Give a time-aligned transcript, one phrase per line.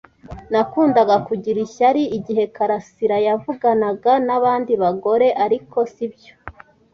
[0.51, 6.33] Nakundaga kugira ishyari igihe karasira yavuganaga nabandi bagore, ariko sibyo.